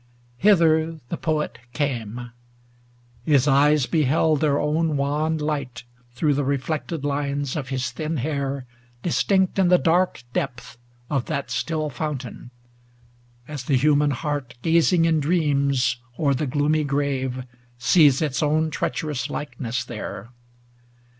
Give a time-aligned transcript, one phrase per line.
[0.39, 2.31] Hither the Poet came.
[3.23, 5.83] His eyes beheld Their own wan light
[6.15, 8.65] through the reflected lines 470 Of his thin hair,
[9.03, 12.49] distinct in the dark depth Of that still fountain;
[13.47, 17.45] as the human heart, Gazing in dreams over the gloomy grave,
[17.77, 20.29] Sees its own treacherous likeness there.